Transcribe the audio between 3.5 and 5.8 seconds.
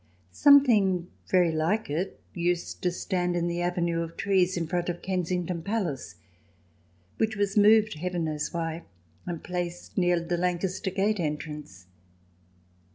68 THE DESIRABLE ALIEN [ch. vi avenue of trees in front of Kensington